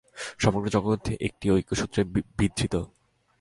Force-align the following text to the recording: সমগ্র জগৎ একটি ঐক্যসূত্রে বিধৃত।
সমগ্র 0.39 0.67
জগৎ 0.69 1.03
একটি 1.21 1.45
ঐক্যসূত্রে 1.51 2.01
বিধৃত। 2.37 2.75